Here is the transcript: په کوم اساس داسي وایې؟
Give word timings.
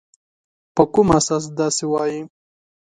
په 0.75 0.83
کوم 0.93 1.07
اساس 1.19 1.43
داسي 1.57 1.85
وایې؟ 1.91 2.21